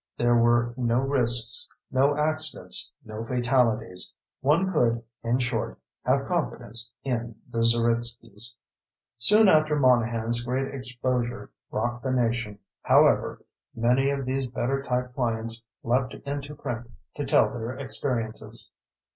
[0.17, 4.11] There were no risks, no accidents, no fatalities.
[4.39, 8.57] One could, in short, have confidence in the Zeritskys.
[9.19, 13.43] Soon after Monahan's great exposure rocked the nation, however,
[13.75, 18.71] many of these better type clients leaped into print to tell their experiences.